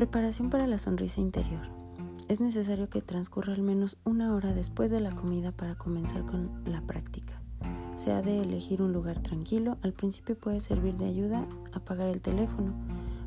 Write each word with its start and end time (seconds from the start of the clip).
Preparación 0.00 0.48
para 0.48 0.66
la 0.66 0.78
sonrisa 0.78 1.20
interior. 1.20 1.60
Es 2.26 2.40
necesario 2.40 2.88
que 2.88 3.02
transcurra 3.02 3.52
al 3.52 3.60
menos 3.60 3.98
una 4.02 4.34
hora 4.34 4.54
después 4.54 4.90
de 4.90 4.98
la 4.98 5.12
comida 5.12 5.52
para 5.52 5.74
comenzar 5.74 6.24
con 6.24 6.62
la 6.64 6.80
práctica. 6.80 7.42
Se 7.96 8.10
ha 8.10 8.22
de 8.22 8.40
elegir 8.40 8.80
un 8.80 8.94
lugar 8.94 9.22
tranquilo. 9.22 9.76
Al 9.82 9.92
principio 9.92 10.38
puede 10.38 10.62
servir 10.62 10.96
de 10.96 11.04
ayuda 11.04 11.46
apagar 11.74 12.08
el 12.08 12.22
teléfono. 12.22 12.72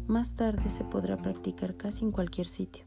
Más 0.07 0.33
tarde 0.33 0.67
se 0.71 0.83
podrá 0.83 1.15
practicar 1.17 1.77
casi 1.77 2.05
en 2.05 2.11
cualquier 2.11 2.47
sitio 2.47 2.85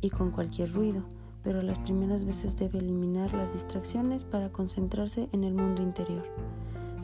y 0.00 0.10
con 0.10 0.30
cualquier 0.30 0.72
ruido, 0.72 1.02
pero 1.42 1.60
las 1.60 1.80
primeras 1.80 2.24
veces 2.24 2.56
debe 2.56 2.78
eliminar 2.78 3.34
las 3.34 3.52
distracciones 3.52 4.22
para 4.22 4.52
concentrarse 4.52 5.28
en 5.32 5.42
el 5.42 5.54
mundo 5.54 5.82
interior. 5.82 6.22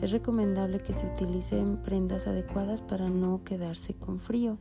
Es 0.01 0.11
recomendable 0.11 0.79
que 0.79 0.93
se 0.93 1.07
utilicen 1.07 1.75
prendas 1.75 2.25
adecuadas 2.25 2.81
para 2.81 3.09
no 3.09 3.43
quedarse 3.43 3.95
con 3.95 4.21
frío. 4.21 4.57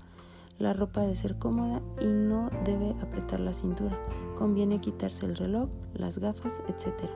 La 0.59 0.73
ropa 0.73 1.01
debe 1.01 1.17
ser 1.17 1.37
cómoda 1.37 1.83
y 2.01 2.07
no 2.07 2.51
debe 2.65 2.95
apretar 3.03 3.41
la 3.41 3.53
cintura. 3.53 3.99
Conviene 4.37 4.81
quitarse 4.81 5.27
el 5.27 5.37
reloj, 5.37 5.69
las 5.95 6.19
gafas, 6.19 6.63
etc. 6.69 7.09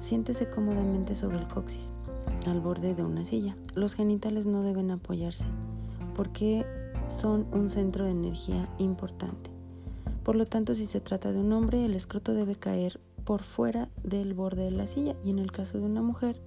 Siéntese 0.00 0.48
cómodamente 0.48 1.14
sobre 1.14 1.38
el 1.38 1.46
coxis, 1.46 1.92
al 2.46 2.60
borde 2.60 2.94
de 2.94 3.04
una 3.04 3.24
silla. 3.24 3.56
Los 3.74 3.94
genitales 3.94 4.46
no 4.46 4.62
deben 4.62 4.90
apoyarse 4.90 5.46
porque 6.16 6.66
son 7.08 7.46
un 7.52 7.70
centro 7.70 8.04
de 8.04 8.10
energía 8.10 8.68
importante. 8.78 9.50
Por 10.24 10.36
lo 10.36 10.46
tanto, 10.46 10.74
si 10.74 10.86
se 10.86 11.00
trata 11.00 11.32
de 11.32 11.38
un 11.38 11.52
hombre, 11.52 11.84
el 11.84 11.94
escroto 11.94 12.34
debe 12.34 12.56
caer 12.56 13.00
por 13.24 13.42
fuera 13.42 13.88
del 14.02 14.34
borde 14.34 14.64
de 14.64 14.70
la 14.70 14.86
silla 14.86 15.14
y 15.24 15.30
en 15.30 15.38
el 15.38 15.52
caso 15.52 15.78
de 15.78 15.84
una 15.84 16.02
mujer, 16.02 16.40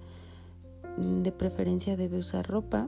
de 0.96 1.32
preferencia 1.32 1.96
debe 1.96 2.18
usar 2.18 2.46
ropa 2.46 2.86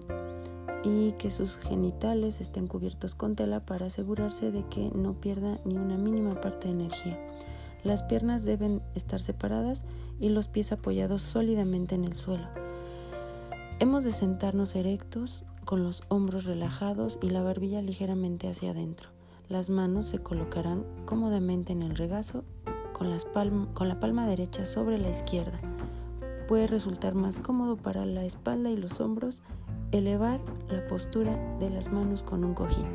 y 0.87 1.13
que 1.13 1.31
sus 1.31 1.57
genitales 1.57 2.41
estén 2.41 2.69
cubiertos 2.69 3.17
con 3.17 3.35
tela 3.35 3.59
para 3.66 3.87
asegurarse 3.87 4.52
de 4.52 4.65
que 4.69 4.91
no 4.95 5.15
pierda 5.15 5.59
ni 5.65 5.77
una 5.77 5.97
mínima 5.97 6.41
parte 6.41 6.69
de 6.69 6.74
energía. 6.74 7.19
Las 7.83 8.05
piernas 8.05 8.45
deben 8.45 8.83
estar 8.95 9.21
separadas 9.21 9.85
y 10.21 10.29
los 10.29 10.47
pies 10.47 10.71
apoyados 10.71 11.23
sólidamente 11.23 11.97
en 11.97 12.05
el 12.05 12.13
suelo. 12.13 12.47
Hemos 13.80 14.05
de 14.05 14.13
sentarnos 14.13 14.77
erectos, 14.77 15.45
con 15.65 15.83
los 15.83 16.02
hombros 16.09 16.45
relajados 16.45 17.19
y 17.21 17.30
la 17.30 17.43
barbilla 17.43 17.82
ligeramente 17.82 18.49
hacia 18.49 18.71
adentro. 18.71 19.09
Las 19.49 19.69
manos 19.69 20.07
se 20.07 20.21
colocarán 20.21 20.85
cómodamente 21.05 21.73
en 21.73 21.82
el 21.82 21.97
regazo 21.97 22.45
con, 22.93 23.66
con 23.75 23.88
la 23.88 23.99
palma 23.99 24.27
derecha 24.29 24.65
sobre 24.65 24.99
la 24.99 25.10
izquierda 25.10 25.60
puede 26.47 26.66
resultar 26.69 27.15
más 27.15 27.38
cómodo 27.38 27.77
para 27.77 28.07
la 28.07 28.25
espalda 28.25 28.71
y 28.71 28.77
los 28.77 29.01
hombros 29.01 29.43
elevar 29.92 30.40
la 30.68 30.87
postura 30.87 31.37
de 31.59 31.70
las 31.70 31.92
manos 31.92 32.23
con 32.23 32.45
un 32.45 32.54
cojín. 32.54 32.87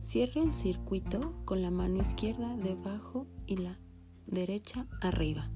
Cierre 0.00 0.42
el 0.42 0.52
circuito 0.52 1.34
con 1.44 1.62
la 1.62 1.70
mano 1.70 2.00
izquierda 2.00 2.56
debajo 2.56 3.26
y 3.46 3.58
la 3.58 3.78
derecha 4.26 4.86
arriba. 5.00 5.48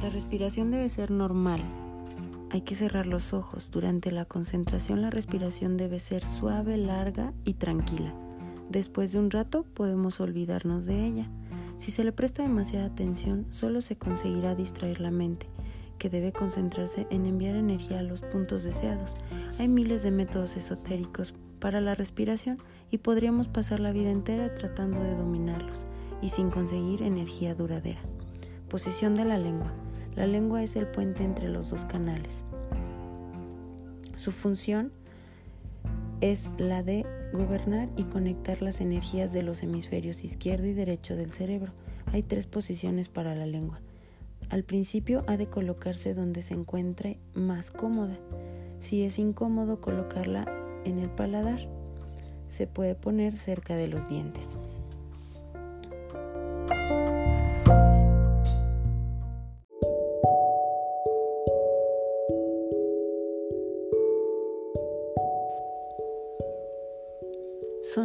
La 0.00 0.10
respiración 0.10 0.70
debe 0.70 0.88
ser 0.88 1.10
normal. 1.10 1.60
Hay 2.50 2.60
que 2.60 2.74
cerrar 2.74 3.06
los 3.06 3.32
ojos. 3.32 3.70
Durante 3.70 4.12
la 4.12 4.26
concentración 4.26 5.02
la 5.02 5.10
respiración 5.10 5.76
debe 5.76 5.98
ser 5.98 6.24
suave, 6.24 6.76
larga 6.76 7.32
y 7.44 7.54
tranquila. 7.54 8.14
Después 8.68 9.10
de 9.10 9.18
un 9.18 9.30
rato 9.30 9.64
podemos 9.74 10.20
olvidarnos 10.20 10.86
de 10.86 11.04
ella. 11.04 11.30
Si 11.82 11.90
se 11.90 12.04
le 12.04 12.12
presta 12.12 12.44
demasiada 12.44 12.86
atención, 12.86 13.44
solo 13.50 13.80
se 13.80 13.96
conseguirá 13.96 14.54
distraer 14.54 15.00
la 15.00 15.10
mente, 15.10 15.48
que 15.98 16.08
debe 16.08 16.30
concentrarse 16.30 17.08
en 17.10 17.26
enviar 17.26 17.56
energía 17.56 17.98
a 17.98 18.04
los 18.04 18.20
puntos 18.20 18.62
deseados. 18.62 19.16
Hay 19.58 19.66
miles 19.66 20.04
de 20.04 20.12
métodos 20.12 20.56
esotéricos 20.56 21.34
para 21.58 21.80
la 21.80 21.96
respiración 21.96 22.58
y 22.92 22.98
podríamos 22.98 23.48
pasar 23.48 23.80
la 23.80 23.90
vida 23.90 24.12
entera 24.12 24.54
tratando 24.54 25.02
de 25.02 25.16
dominarlos 25.16 25.76
y 26.22 26.28
sin 26.28 26.50
conseguir 26.50 27.02
energía 27.02 27.56
duradera. 27.56 28.00
Posición 28.68 29.16
de 29.16 29.24
la 29.24 29.38
lengua. 29.38 29.72
La 30.14 30.28
lengua 30.28 30.62
es 30.62 30.76
el 30.76 30.86
puente 30.86 31.24
entre 31.24 31.48
los 31.48 31.70
dos 31.70 31.84
canales. 31.86 32.44
Su 34.14 34.30
función 34.30 34.92
es 36.20 36.48
la 36.58 36.84
de 36.84 37.04
gobernar 37.32 37.88
y 37.96 38.04
conectar 38.04 38.62
las 38.62 38.80
energías 38.80 39.32
de 39.32 39.42
los 39.42 39.62
hemisferios 39.62 40.24
izquierdo 40.24 40.66
y 40.66 40.74
derecho 40.74 41.16
del 41.16 41.32
cerebro. 41.32 41.72
Hay 42.12 42.22
tres 42.22 42.46
posiciones 42.46 43.08
para 43.08 43.34
la 43.34 43.46
lengua. 43.46 43.80
Al 44.50 44.64
principio 44.64 45.24
ha 45.26 45.36
de 45.36 45.46
colocarse 45.46 46.14
donde 46.14 46.42
se 46.42 46.54
encuentre 46.54 47.18
más 47.34 47.70
cómoda. 47.70 48.18
Si 48.80 49.02
es 49.02 49.18
incómodo 49.18 49.80
colocarla 49.80 50.46
en 50.84 50.98
el 50.98 51.08
paladar, 51.08 51.68
se 52.48 52.66
puede 52.66 52.94
poner 52.94 53.34
cerca 53.36 53.76
de 53.76 53.88
los 53.88 54.08
dientes. 54.08 54.58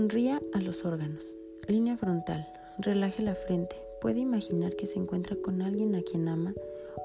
Sonría 0.07 0.41
a 0.53 0.61
los 0.61 0.85
órganos. 0.85 1.35
Línea 1.67 1.97
frontal. 1.97 2.47
Relaje 2.77 3.21
la 3.21 3.35
frente. 3.35 3.75
Puede 3.99 4.21
imaginar 4.21 4.73
que 4.77 4.87
se 4.87 4.97
encuentra 4.99 5.35
con 5.35 5.61
alguien 5.61 5.95
a 5.95 6.01
quien 6.01 6.29
ama 6.29 6.53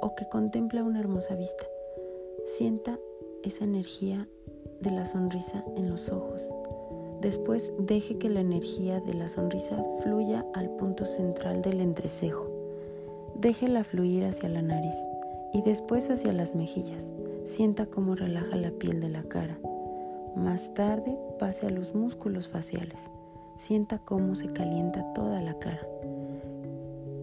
o 0.01 0.15
que 0.15 0.29
contempla 0.29 0.85
una 0.85 1.01
hermosa 1.01 1.35
vista. 1.35 1.67
Sienta 2.47 3.01
esa 3.43 3.65
energía 3.65 4.29
de 4.83 4.93
la 4.93 5.05
sonrisa 5.05 5.65
en 5.77 5.91
los 5.91 6.11
ojos. 6.11 6.43
Después 7.21 7.73
deje 7.77 8.19
que 8.19 8.29
la 8.29 8.39
energía 8.39 9.01
de 9.01 9.15
la 9.15 9.29
sonrisa 9.29 9.85
fluya 10.05 10.47
al 10.55 10.71
punto 10.77 11.05
central 11.05 11.61
del 11.61 11.81
entrecejo. 11.81 12.47
Déjela 13.35 13.83
fluir 13.83 14.27
hacia 14.27 14.49
la 14.49 14.63
nariz 14.63 14.95
y 15.53 15.63
después 15.63 16.09
hacia 16.09 16.33
las 16.33 16.55
mejillas. 16.55 17.11
Sienta 17.47 17.87
cómo 17.87 18.15
relaja 18.15 18.55
la 18.55 18.71
piel 18.71 19.01
de 19.01 19.09
la 19.09 19.25
cara 19.25 19.59
más 20.37 20.73
tarde 20.75 21.17
pase 21.39 21.67
a 21.67 21.71
los 21.71 21.95
músculos 21.95 22.49
faciales. 22.49 23.11
Sienta 23.57 23.99
cómo 23.99 24.35
se 24.35 24.53
calienta 24.53 25.13
toda 25.13 25.41
la 25.43 25.59
cara, 25.59 25.87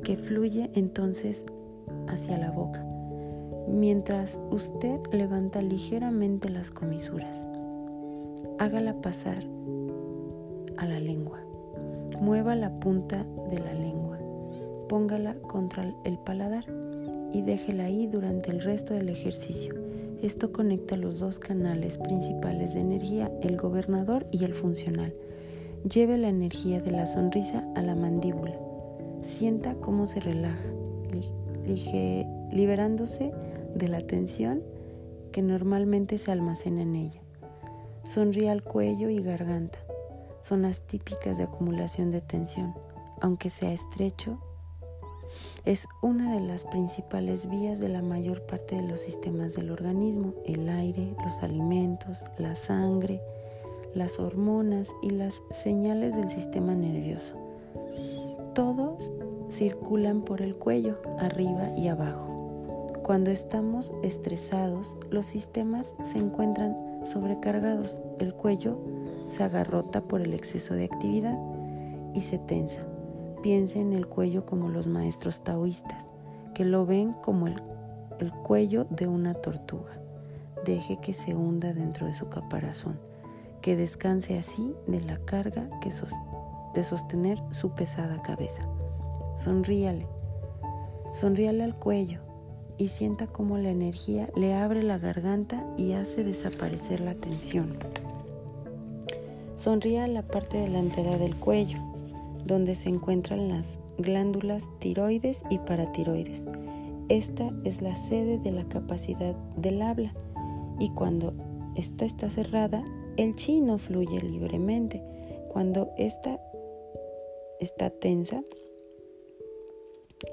que 0.03 0.15
fluye 0.17 0.69
entonces 0.73 1.43
hacia 2.07 2.37
la 2.37 2.51
boca, 2.51 2.85
mientras 3.67 4.39
usted 4.51 4.99
levanta 5.11 5.61
ligeramente 5.61 6.49
las 6.49 6.71
comisuras. 6.71 7.45
Hágala 8.57 9.01
pasar 9.01 9.43
a 10.77 10.85
la 10.85 10.99
lengua. 10.99 11.39
Mueva 12.21 12.55
la 12.55 12.79
punta 12.79 13.25
de 13.49 13.59
la 13.59 13.73
lengua. 13.73 14.17
Póngala 14.87 15.35
contra 15.35 15.93
el 16.03 16.17
paladar 16.19 16.65
y 17.33 17.41
déjela 17.41 17.85
ahí 17.85 18.07
durante 18.07 18.51
el 18.51 18.61
resto 18.61 18.93
del 18.93 19.09
ejercicio 19.09 19.88
esto 20.21 20.51
conecta 20.51 20.97
los 20.97 21.19
dos 21.19 21.39
canales 21.39 21.97
principales 21.97 22.73
de 22.73 22.81
energía, 22.81 23.31
el 23.41 23.57
gobernador 23.57 24.27
y 24.31 24.43
el 24.43 24.53
funcional. 24.53 25.13
Lleve 25.89 26.17
la 26.17 26.27
energía 26.27 26.81
de 26.81 26.91
la 26.91 27.07
sonrisa 27.07 27.65
a 27.75 27.81
la 27.81 27.95
mandíbula. 27.95 28.57
Sienta 29.21 29.75
cómo 29.75 30.07
se 30.07 30.19
relaja, 30.19 30.69
liberándose 32.51 33.31
de 33.75 33.87
la 33.87 34.01
tensión 34.01 34.61
que 35.31 35.41
normalmente 35.41 36.17
se 36.17 36.31
almacena 36.31 36.81
en 36.81 36.95
ella. 36.95 37.21
Sonríe 38.03 38.49
al 38.49 38.63
cuello 38.63 39.09
y 39.09 39.21
garganta, 39.21 39.79
zonas 40.41 40.81
típicas 40.81 41.37
de 41.37 41.43
acumulación 41.43 42.11
de 42.11 42.21
tensión. 42.21 42.73
Aunque 43.21 43.49
sea 43.49 43.71
estrecho, 43.71 44.39
es 45.65 45.87
una 46.01 46.33
de 46.33 46.41
las 46.41 46.63
principales 46.65 47.49
vías 47.49 47.79
de 47.79 47.89
la 47.89 48.01
mayor 48.01 48.41
parte 48.43 48.75
de 48.75 48.87
los 48.87 49.01
sistemas 49.01 49.53
del 49.53 49.71
organismo, 49.71 50.33
el 50.45 50.69
aire, 50.69 51.13
los 51.25 51.43
alimentos, 51.43 52.23
la 52.37 52.55
sangre, 52.55 53.21
las 53.93 54.19
hormonas 54.19 54.89
y 55.01 55.09
las 55.11 55.41
señales 55.51 56.15
del 56.15 56.29
sistema 56.29 56.73
nervioso. 56.73 57.35
Todos 58.53 59.09
circulan 59.49 60.21
por 60.21 60.41
el 60.41 60.55
cuello, 60.55 60.99
arriba 61.19 61.71
y 61.77 61.87
abajo. 61.87 62.29
Cuando 63.03 63.31
estamos 63.31 63.91
estresados, 64.03 64.95
los 65.09 65.25
sistemas 65.25 65.93
se 66.03 66.19
encuentran 66.19 66.77
sobrecargados, 67.03 67.99
el 68.19 68.33
cuello 68.33 68.77
se 69.27 69.43
agarrota 69.43 70.01
por 70.01 70.21
el 70.21 70.33
exceso 70.33 70.73
de 70.73 70.85
actividad 70.85 71.37
y 72.13 72.21
se 72.21 72.37
tensa. 72.37 72.88
Piense 73.41 73.79
en 73.79 73.93
el 73.93 74.07
cuello 74.07 74.45
como 74.45 74.69
los 74.69 74.87
maestros 74.87 75.43
taoístas, 75.43 76.05
que 76.53 76.65
lo 76.65 76.85
ven 76.85 77.13
como 77.13 77.47
el, 77.47 77.61
cuello 78.43 78.85
de 78.89 79.07
una 79.07 79.33
tortuga. 79.33 80.01
Deje 80.65 80.97
que 80.97 81.13
se 81.13 81.33
hunda 81.33 81.73
dentro 81.73 82.05
de 82.05 82.13
su 82.13 82.27
caparazón, 82.27 82.99
que 83.61 83.77
descanse 83.77 84.37
así 84.37 84.75
de 84.87 84.99
la 85.01 85.17
carga 85.19 85.69
que 85.79 85.89
de 86.73 86.83
sostener 86.83 87.41
su 87.51 87.69
pesada 87.71 88.21
cabeza. 88.21 88.63
Sonríale, 89.35 90.05
sonríale 91.13 91.63
al 91.63 91.75
cuello 91.75 92.19
y 92.77 92.89
sienta 92.89 93.27
cómo 93.27 93.57
la 93.57 93.69
energía 93.69 94.29
le 94.35 94.53
abre 94.53 94.83
la 94.83 94.97
garganta 94.97 95.65
y 95.77 95.93
hace 95.93 96.23
desaparecer 96.25 96.99
la 96.99 97.13
tensión. 97.13 97.77
Sonríe 99.55 99.99
a 99.99 100.07
la 100.07 100.23
parte 100.23 100.57
delantera 100.57 101.17
del 101.17 101.35
cuello, 101.35 101.79
donde 102.49 102.73
se 102.73 102.89
encuentran 102.89 103.47
las 103.47 103.79
glándulas 103.99 104.67
tiroides 104.79 105.43
y 105.49 105.59
paratiroides. 105.59 106.47
Esta 107.07 107.51
es 107.63 107.81
la 107.81 107.95
sede 107.95 108.39
de 108.39 108.51
la 108.51 108.67
capacidad 108.67 109.35
del 109.55 109.81
habla 109.81 110.13
y 110.79 110.89
cuando 110.89 111.33
esta 111.75 112.05
está 112.05 112.29
cerrada, 112.29 112.83
el 113.17 113.35
chi 113.35 113.61
no 113.61 113.77
fluye 113.77 114.19
libremente. 114.21 115.03
Cuando 115.49 115.91
esta 115.97 116.41
está 117.59 117.91
tensa 117.91 118.43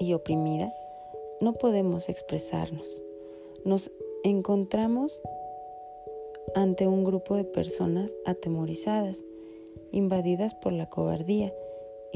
y 0.01 0.15
oprimida, 0.15 0.73
no 1.41 1.53
podemos 1.53 2.09
expresarnos. 2.09 3.03
Nos 3.65 3.93
encontramos 4.25 5.21
ante 6.55 6.87
un 6.87 7.05
grupo 7.05 7.37
de 7.37 7.45
personas 7.45 8.17
atemorizadas, 8.25 9.25
invadidas 9.93 10.55
por 10.55 10.73
la 10.73 10.89
cobardía, 10.89 11.53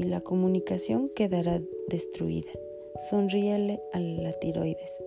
y 0.01 0.05
la 0.05 0.21
comunicación 0.21 1.11
quedará 1.15 1.61
destruida. 1.87 2.49
Sonríale 3.09 3.81
a 3.93 3.99
la 3.99 4.33
tiroides. 4.33 5.03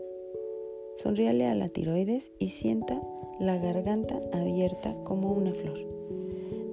Sonríale 0.96 1.46
a 1.46 1.54
la 1.56 1.68
tiroides 1.68 2.30
y 2.38 2.50
sienta 2.50 3.02
la 3.40 3.58
garganta 3.58 4.20
abierta 4.32 4.94
como 5.02 5.32
una 5.32 5.52
flor. 5.52 5.80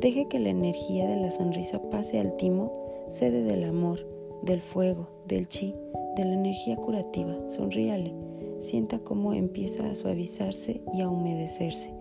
Deje 0.02 0.28
que 0.28 0.40
la 0.40 0.50
energía 0.50 1.08
de 1.08 1.16
la 1.16 1.32
sonrisa 1.32 1.82
pase 1.90 2.20
al 2.20 2.36
timo, 2.38 3.08
sede 3.10 3.42
del 3.42 3.64
amor, 3.64 4.06
del 4.44 4.62
fuego, 4.62 5.08
del 5.28 5.48
chi, 5.48 5.74
de 6.16 6.24
la 6.24 6.34
energía 6.34 6.76
curativa. 6.76 7.50
Sonríale. 7.50 8.14
Sienta 8.60 9.00
cómo 9.00 9.34
empieza 9.34 9.90
a 9.90 9.96
suavizarse 9.96 10.82
y 10.94 11.02
a 11.02 11.10
humedecerse. 11.10 11.92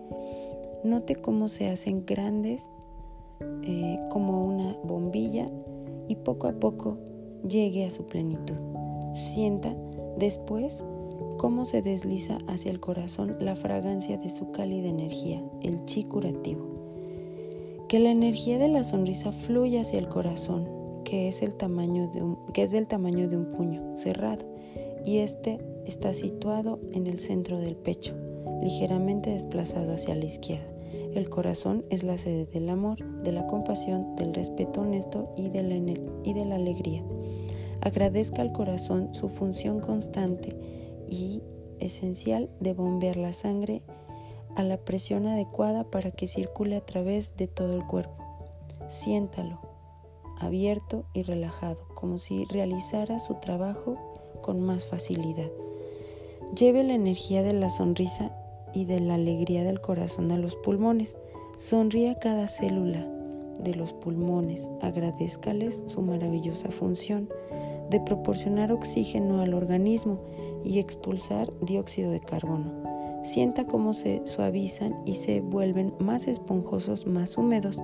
Note 0.83 1.15
cómo 1.15 1.47
se 1.47 1.69
hacen 1.69 2.05
grandes 2.05 2.69
eh, 3.63 3.99
como 4.11 4.45
una 4.45 4.77
bombilla 4.83 5.47
y 6.07 6.15
poco 6.15 6.47
a 6.47 6.53
poco 6.53 6.97
llegue 7.47 7.85
a 7.85 7.91
su 7.91 8.05
plenitud. 8.05 8.55
Sienta 9.13 9.75
después 10.17 10.83
cómo 11.37 11.65
se 11.65 11.81
desliza 11.81 12.37
hacia 12.47 12.71
el 12.71 12.79
corazón 12.79 13.35
la 13.39 13.55
fragancia 13.55 14.17
de 14.17 14.29
su 14.29 14.51
cálida 14.51 14.87
energía, 14.87 15.43
el 15.61 15.85
chi 15.85 16.03
curativo. 16.03 17.85
Que 17.89 17.99
la 17.99 18.11
energía 18.11 18.57
de 18.57 18.67
la 18.67 18.83
sonrisa 18.83 19.31
fluya 19.31 19.81
hacia 19.81 19.99
el 19.99 20.07
corazón, 20.07 20.69
que 21.03 21.27
es, 21.27 21.41
el 21.41 21.55
tamaño 21.55 22.07
de 22.09 22.21
un, 22.21 22.37
del 22.53 22.87
tamaño 22.87 23.27
de 23.27 23.37
un 23.37 23.51
puño 23.51 23.97
cerrado, 23.97 24.45
y 25.05 25.17
este 25.17 25.59
está 25.85 26.13
situado 26.13 26.79
en 26.91 27.07
el 27.07 27.19
centro 27.19 27.59
del 27.59 27.75
pecho, 27.75 28.13
ligeramente 28.61 29.31
desplazado 29.31 29.93
hacia 29.93 30.15
la 30.15 30.25
izquierda. 30.25 30.70
El 31.13 31.29
corazón 31.29 31.83
es 31.89 32.03
la 32.03 32.17
sede 32.17 32.45
del 32.45 32.69
amor, 32.69 33.03
de 33.23 33.33
la 33.33 33.45
compasión, 33.47 34.15
del 34.15 34.33
respeto 34.33 34.81
honesto 34.81 35.33
y 35.35 35.49
de 35.49 35.61
la, 36.45 36.55
alegría. 36.55 37.03
Agradezca 37.81 38.41
al 38.41 38.53
corazón 38.53 39.13
su 39.13 39.27
función 39.27 39.81
constante 39.81 40.55
y 41.09 41.41
esencial 41.79 42.49
de 42.61 42.73
bombear 42.73 43.17
la 43.17 43.33
sangre 43.33 43.81
a 44.55 44.63
la 44.63 44.77
presión 44.77 45.27
adecuada 45.27 45.83
para 45.83 46.11
que 46.11 46.27
circule 46.27 46.77
a 46.77 46.85
través 46.85 47.35
de 47.35 47.47
todo 47.47 47.75
el 47.75 47.85
cuerpo. 47.85 48.15
Siéntalo, 48.87 49.59
abierto 50.39 51.03
y 51.13 51.23
relajado, 51.23 51.87
como 51.93 52.19
si 52.19 52.45
realizara 52.45 53.19
su 53.19 53.35
trabajo 53.35 53.97
con 54.41 54.61
más 54.61 54.85
facilidad. 54.85 55.51
Lleve 56.55 56.83
la 56.85 56.93
energía 56.93 57.43
de 57.43 57.53
la 57.53 57.69
sonrisa 57.69 58.33
y 58.73 58.85
de 58.85 58.99
la 58.99 59.15
alegría 59.15 59.63
del 59.63 59.81
corazón 59.81 60.31
a 60.31 60.37
los 60.37 60.55
pulmones. 60.55 61.15
Sonríe 61.57 62.11
a 62.11 62.19
cada 62.19 62.47
célula 62.47 63.07
de 63.59 63.75
los 63.75 63.93
pulmones. 63.93 64.69
Agradezcales 64.81 65.83
su 65.87 66.01
maravillosa 66.01 66.69
función 66.69 67.29
de 67.89 67.99
proporcionar 67.99 68.71
oxígeno 68.71 69.41
al 69.41 69.53
organismo 69.53 70.19
y 70.63 70.79
expulsar 70.79 71.51
dióxido 71.61 72.11
de 72.11 72.21
carbono. 72.21 72.71
Sienta 73.23 73.65
cómo 73.65 73.93
se 73.93 74.21
suavizan 74.25 74.95
y 75.05 75.15
se 75.15 75.41
vuelven 75.41 75.93
más 75.99 76.27
esponjosos, 76.27 77.05
más 77.05 77.37
húmedos. 77.37 77.79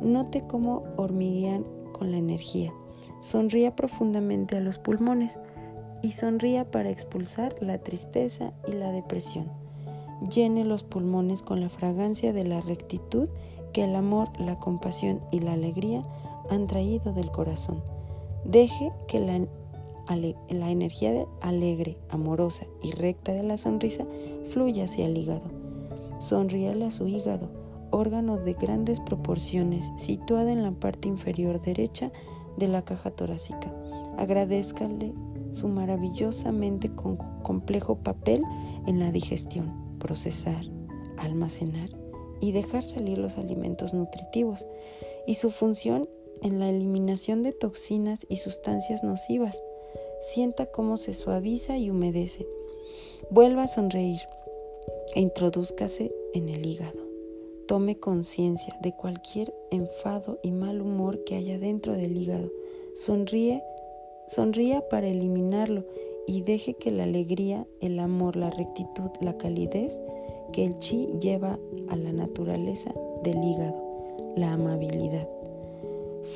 Note 0.00 0.44
cómo 0.48 0.82
hormiguean 0.96 1.64
con 1.92 2.10
la 2.10 2.16
energía. 2.16 2.72
Sonría 3.20 3.76
profundamente 3.76 4.56
a 4.56 4.60
los 4.60 4.78
pulmones 4.78 5.38
y 6.02 6.12
sonría 6.12 6.68
para 6.68 6.90
expulsar 6.90 7.54
la 7.62 7.78
tristeza 7.78 8.52
y 8.66 8.72
la 8.72 8.90
depresión. 8.90 9.61
Llene 10.30 10.64
los 10.64 10.82
pulmones 10.82 11.42
con 11.42 11.60
la 11.60 11.68
fragancia 11.68 12.32
de 12.32 12.44
la 12.44 12.60
rectitud 12.60 13.28
que 13.72 13.84
el 13.84 13.96
amor, 13.96 14.28
la 14.38 14.58
compasión 14.58 15.20
y 15.30 15.40
la 15.40 15.54
alegría 15.54 16.04
han 16.50 16.66
traído 16.66 17.12
del 17.12 17.30
corazón. 17.30 17.82
Deje 18.44 18.92
que 19.08 19.20
la, 19.20 20.68
energía 20.70 21.26
alegre, 21.40 21.96
amorosa 22.08 22.66
y 22.82 22.92
recta 22.92 23.32
de 23.32 23.42
la 23.42 23.56
sonrisa 23.56 24.04
fluya 24.50 24.84
hacia 24.84 25.06
el 25.06 25.16
hígado. 25.16 25.50
Sonríale 26.18 26.86
a 26.86 26.90
su 26.90 27.08
hígado, 27.08 27.48
órgano 27.90 28.36
de 28.36 28.54
grandes 28.54 29.00
proporciones, 29.00 29.84
situado 29.96 30.48
en 30.48 30.62
la 30.62 30.72
parte 30.72 31.08
inferior 31.08 31.60
derecha 31.60 32.12
de 32.56 32.68
la 32.68 32.82
caja 32.82 33.10
torácica. 33.10 33.72
Agradezcale 34.18 35.14
su 35.52 35.68
maravillosamente 35.68 36.90
complejo 37.42 37.96
papel 37.96 38.42
en 38.86 38.98
la 38.98 39.10
digestión, 39.10 39.72
procesar, 40.02 40.64
almacenar 41.16 41.88
y 42.40 42.50
dejar 42.50 42.82
salir 42.82 43.18
los 43.18 43.38
alimentos 43.38 43.94
nutritivos 43.94 44.66
y 45.28 45.36
su 45.36 45.50
función 45.50 46.08
en 46.42 46.58
la 46.58 46.68
eliminación 46.68 47.44
de 47.44 47.52
toxinas 47.52 48.26
y 48.28 48.36
sustancias 48.36 49.04
nocivas. 49.04 49.62
Sienta 50.20 50.66
cómo 50.66 50.96
se 50.96 51.14
suaviza 51.14 51.78
y 51.78 51.88
humedece. 51.88 52.46
Vuelva 53.30 53.62
a 53.62 53.68
sonreír 53.68 54.20
e 55.14 55.20
introdúzcase 55.20 56.12
en 56.34 56.48
el 56.48 56.66
hígado. 56.66 56.98
Tome 57.68 58.00
conciencia 58.00 58.76
de 58.82 58.92
cualquier 58.92 59.54
enfado 59.70 60.40
y 60.42 60.50
mal 60.50 60.80
humor 60.80 61.22
que 61.22 61.36
haya 61.36 61.58
dentro 61.58 61.92
del 61.92 62.16
hígado. 62.16 62.50
Sonríe, 62.96 63.62
sonría 64.26 64.88
para 64.88 65.06
eliminarlo 65.06 65.84
y 66.26 66.42
deje 66.42 66.74
que 66.74 66.90
la 66.90 67.04
alegría, 67.04 67.66
el 67.80 67.98
amor, 67.98 68.36
la 68.36 68.50
rectitud, 68.50 69.10
la 69.20 69.36
calidez 69.36 70.00
que 70.52 70.64
el 70.64 70.78
chi 70.78 71.08
lleva 71.20 71.58
a 71.88 71.96
la 71.96 72.12
naturaleza 72.12 72.92
del 73.22 73.42
hígado, 73.42 73.74
la 74.36 74.52
amabilidad, 74.52 75.28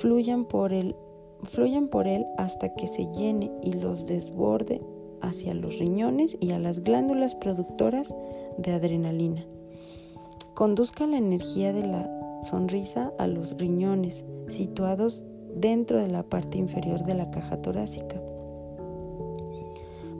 fluyan 0.00 0.44
por 0.44 0.72
él, 0.72 0.94
fluyan 1.44 1.88
por 1.88 2.08
él 2.08 2.26
hasta 2.38 2.74
que 2.74 2.86
se 2.86 3.06
llene 3.12 3.50
y 3.62 3.72
los 3.72 4.06
desborde 4.06 4.80
hacia 5.20 5.54
los 5.54 5.78
riñones 5.78 6.36
y 6.40 6.50
a 6.52 6.58
las 6.58 6.82
glándulas 6.82 7.34
productoras 7.34 8.14
de 8.58 8.72
adrenalina. 8.72 9.44
Conduzca 10.54 11.06
la 11.06 11.18
energía 11.18 11.72
de 11.72 11.86
la 11.86 12.10
sonrisa 12.42 13.12
a 13.18 13.26
los 13.26 13.56
riñones 13.58 14.24
situados 14.48 15.22
dentro 15.54 15.98
de 15.98 16.08
la 16.08 16.22
parte 16.22 16.58
inferior 16.58 17.04
de 17.04 17.14
la 17.14 17.30
caja 17.30 17.60
torácica, 17.60 18.20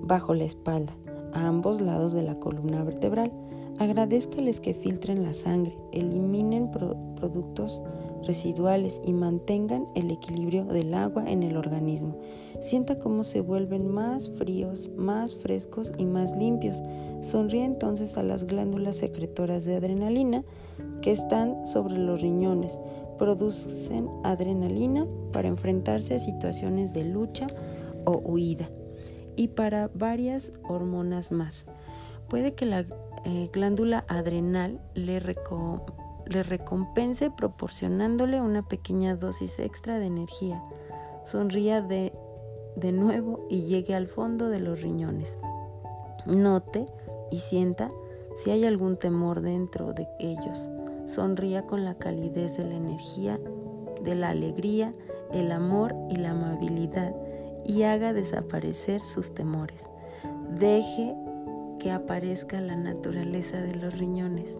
bajo 0.07 0.35
la 0.35 0.45
espalda, 0.45 0.95
a 1.33 1.47
ambos 1.47 1.81
lados 1.81 2.13
de 2.13 2.23
la 2.23 2.39
columna 2.39 2.85
vertebral. 2.85 3.33
Agradezcales 3.79 4.61
que 4.61 4.73
filtren 4.73 5.23
la 5.23 5.35
sangre, 5.35 5.77
eliminen 5.93 6.71
productos 6.71 7.83
residuales 8.27 9.01
y 9.05 9.13
mantengan 9.13 9.87
el 9.95 10.11
equilibrio 10.11 10.65
del 10.65 10.95
agua 10.95 11.25
en 11.31 11.43
el 11.43 11.59
organismo. 11.59 12.19
Sienta 12.61 12.99
cómo 12.99 13.23
se 13.23 13.43
vuelven 13.43 13.87
más 13.87 14.31
fríos, 14.31 14.89
más 14.97 15.35
frescos 15.35 15.93
y 15.99 16.07
más 16.07 16.35
limpios. 16.37 16.81
Sonríe 17.21 17.65
entonces 17.65 18.17
a 18.17 18.23
las 18.23 18.47
glándulas 18.47 18.97
secretoras 18.97 19.67
de 19.67 19.77
adrenalina 19.77 20.43
que 21.03 21.13
están 21.13 21.67
sobre 21.67 21.99
los 21.99 22.23
riñones. 22.23 22.81
Producen 23.19 24.09
adrenalina 24.25 25.07
para 25.33 25.49
enfrentarse 25.49 26.15
a 26.15 26.19
situaciones 26.19 26.95
de 26.95 27.05
lucha 27.05 27.47
o 28.07 28.23
huida 28.25 28.71
y 29.37 29.49
para 29.49 29.91
varias 29.95 30.53
hormonas 30.69 31.31
más. 31.31 31.67
Puede 32.29 32.55
que 32.55 32.67
la 32.67 32.85
eh, 33.25 33.51
glándula 33.53 34.05
adrenal 34.09 34.81
le, 34.95 35.21
le 35.21 36.43
recompense 36.43 37.31
proporcionándole 37.31 38.41
una 38.41 38.67
pequeña 38.67 39.15
dosis 39.15 39.59
extra 39.59 39.99
de 39.99 40.07
energía. 40.07 40.63
Sonría 41.25 41.83
de, 41.83 42.13
de 42.77 42.93
nuevo 42.93 43.47
y 43.49 43.63
llegue 43.63 43.95
al 43.95 44.07
fondo 44.07 44.49
de 44.49 44.61
los 44.61 44.81
riñones. 44.83 45.37
Note 46.27 46.87
y 47.31 47.39
sienta 47.39 47.89
si 48.37 48.51
hay 48.51 48.65
algún 48.65 48.97
temor 48.97 49.41
dentro 49.41 49.93
de 49.93 50.07
ellos. 50.19 50.59
Sonría 51.07 51.63
con 51.63 51.85
la 51.85 51.95
calidez 51.95 52.57
de 52.57 52.65
la 52.65 52.75
energía, 52.75 53.41
de 54.03 54.15
la 54.15 54.31
alegría, 54.31 54.93
el 55.33 55.53
amor 55.53 55.95
y 56.11 56.17
la 56.17 56.31
amabilidad 56.31 57.15
y 57.67 57.83
haga 57.83 58.13
desaparecer 58.13 59.01
sus 59.01 59.35
temores. 59.35 59.83
Deje 60.59 61.15
que 61.79 61.91
aparezca 61.91 62.61
la 62.61 62.77
naturaleza 62.77 63.61
de 63.61 63.75
los 63.75 63.99
riñones, 63.99 64.51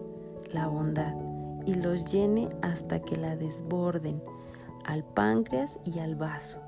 la 0.51 0.67
bondad, 0.67 1.15
y 1.65 1.73
los 1.73 2.05
llene 2.05 2.49
hasta 2.61 3.01
que 3.01 3.17
la 3.17 3.35
desborden 3.35 4.21
al 4.85 5.03
páncreas 5.03 5.77
y 5.83 5.99
al 5.99 6.15
vaso. 6.15 6.59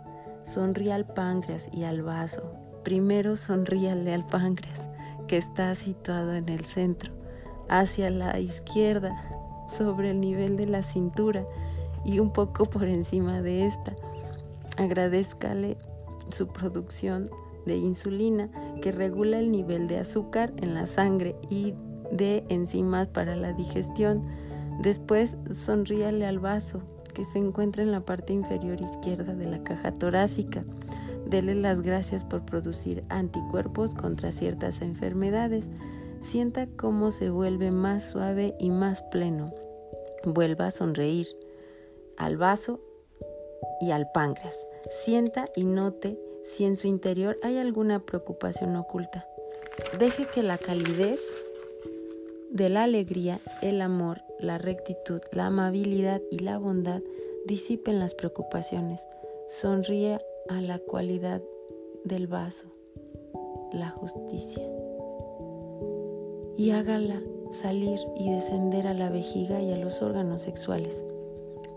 Sonríe 0.42 0.92
al 0.92 1.06
páncreas 1.06 1.70
y 1.72 1.84
al 1.84 2.02
vaso. 2.02 2.44
Primero 2.84 3.38
sonríale 3.38 4.14
al 4.14 4.26
páncreas, 4.26 4.88
que 5.28 5.38
está 5.38 5.74
situado 5.76 6.34
en 6.34 6.50
el 6.50 6.66
centro, 6.66 7.14
hacia 7.70 8.10
la 8.10 8.40
izquierda, 8.40 9.22
sobre 9.70 10.12
el 10.12 10.20
nivel 10.20 10.58
de 10.58 10.66
la 10.66 10.84
cintura 10.84 11.46
y 12.04 12.20
un 12.20 12.32
poco 12.32 12.66
por 12.66 12.86
encima 12.86 13.42
de 13.42 13.66
esta. 13.66 13.96
Agradezcale 14.78 15.78
su 16.32 16.48
producción 16.48 17.30
de 17.66 17.78
insulina 17.78 18.50
que 18.82 18.92
regula 18.92 19.40
el 19.40 19.52
nivel 19.52 19.88
de 19.88 20.00
azúcar 20.00 20.54
en 20.58 20.74
la 20.74 20.86
sangre 20.86 21.36
y 21.50 21.74
de 22.12 22.44
enzimas 22.50 23.08
para 23.08 23.36
la 23.36 23.54
digestión. 23.54 24.26
Después 24.82 25.38
sonríale 25.52 26.26
al 26.26 26.40
vaso 26.40 26.82
que 27.14 27.26
se 27.26 27.40
encuentra 27.40 27.84
en 27.84 27.92
la 27.92 28.02
parte 28.02 28.34
inferior 28.34 28.80
izquierda 28.82 29.34
de 29.34 29.46
la 29.46 29.64
caja 29.64 29.94
torácica. 29.94 30.64
Dele 31.28 31.54
las 31.54 31.82
gracias 31.82 32.24
por 32.24 32.46
producir 32.46 33.04
anticuerpos 33.10 33.94
contra 33.94 34.32
ciertas 34.32 34.82
enfermedades. 34.82 35.66
Sienta 36.22 36.68
cómo 36.76 37.12
se 37.12 37.30
vuelve 37.30 37.72
más 37.72 38.10
suave 38.10 38.56
y 38.60 38.70
más 38.70 39.02
pleno. 39.04 39.54
Vuelva 40.26 40.68
a 40.68 40.72
sonreír 40.72 41.28
al 42.18 42.38
vaso 42.38 42.80
y 43.80 43.92
al 43.92 44.10
páncreas. 44.12 44.56
Sienta 44.90 45.46
y 45.56 45.64
note 45.64 46.20
si 46.44 46.66
en 46.66 46.78
su 46.78 46.88
interior 46.88 47.38
hay 47.44 47.58
alguna 47.58 48.06
preocupación 48.06 48.76
oculta. 48.76 49.28
Deje 49.98 50.26
que 50.28 50.44
la 50.44 50.58
calidez 50.58 51.22
de 52.50 52.70
la 52.70 52.84
alegría, 52.84 53.40
el 53.62 53.82
amor, 53.82 54.22
la 54.40 54.58
rectitud, 54.58 55.22
la 55.32 55.48
amabilidad 55.48 56.22
y 56.32 56.40
la 56.40 56.58
bondad 56.58 57.02
disipen 57.46 58.00
las 58.00 58.16
preocupaciones. 58.16 59.02
Sonríe 59.48 60.20
a 60.48 60.62
la 60.62 60.80
cualidad 60.80 61.42
del 62.04 62.28
vaso, 62.28 62.66
la 63.72 63.90
justicia. 63.90 64.64
Y 66.58 66.72
hágala 66.72 67.22
salir 67.52 68.00
y 68.16 68.32
descender 68.32 68.88
a 68.88 68.94
la 68.94 69.10
vejiga 69.10 69.62
y 69.62 69.72
a 69.72 69.78
los 69.78 70.02
órganos 70.02 70.42
sexuales. 70.42 71.06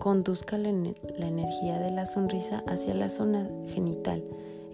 Conduzca 0.03 0.59
la, 0.59 0.69
energía 0.69 1.79
de 1.79 1.93
la 1.93 2.07
sonrisa 2.07 2.65
hacia 2.67 2.93
la 2.93 3.09
zona 3.09 3.49
genital 3.69 4.25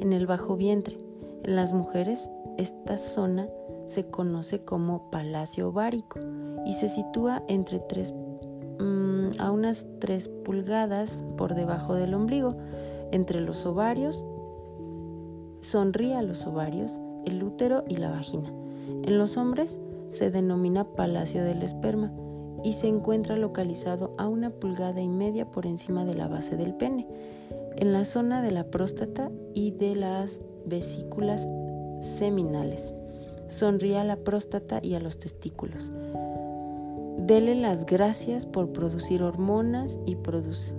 en 0.01 0.15
el 0.15 0.27
bajo 0.27 0.57
vientre. 0.57 0.97
En 1.45 1.55
las 1.55 1.75
mujeres, 1.75 2.31
esta 2.57 2.97
zona 2.97 3.47
se 3.89 4.07
conoce 4.07 4.65
como 4.65 5.11
palacio 5.11 5.69
ovárico 5.69 6.19
y 6.65 6.73
se 6.73 6.89
sitúa 6.89 7.43
entre 7.47 7.79
3 7.79 8.15
mm, 8.79 9.29
a 9.39 9.51
unas 9.51 9.85
3 9.99 10.31
pulgadas 10.47 11.23
por 11.37 11.55
debajo 11.55 11.93
del 11.93 12.15
ombligo, 12.15 12.57
entre 13.13 13.43
los 13.43 13.67
ovarios. 13.67 14.25
Sonríe 15.61 16.15
a 16.15 16.23
los 16.23 16.47
ovarios, 16.47 17.03
el 17.27 17.43
útero 17.43 17.85
y 17.87 17.97
la 17.97 18.09
vagina. 18.09 18.51
En 19.03 19.19
los 19.19 19.37
hombres 19.37 19.79
se 20.09 20.31
denomina 20.31 20.85
palacio 20.85 21.45
del 21.45 21.63
esperma 21.63 22.11
y 22.65 22.75
se 22.75 22.89
encuentra 22.89 23.37
localizado 23.37 24.13
a 24.19 24.29
una 24.29 24.51
pulgada 24.51 25.01
y 25.01 25.09
media 25.09 25.51
por 25.51 25.67
encima 25.67 26.05
de 26.05 26.15
la 26.15 26.29
base 26.29 26.57
del 26.57 26.75
pene 26.75 27.07
en 27.79 27.93
la 27.93 28.05
zona 28.05 28.43
de 28.43 28.51
la 28.51 28.65
próstata 28.65 29.31
y 29.55 29.71
de 29.71 29.95
las 29.95 30.43
vesículas 30.67 31.47
seminales. 32.01 32.93
Sonríe 33.49 33.99
a 33.99 34.05
la 34.05 34.17
próstata 34.17 34.81
y 34.83 34.95
a 34.95 35.01
los 35.01 35.19
testículos. 35.19 35.91
Dele 37.19 37.55
las 37.55 37.87
gracias 37.87 38.47
por 38.47 38.73
producir 38.73 39.23
hormonas 39.23 39.97
y, 40.07 40.17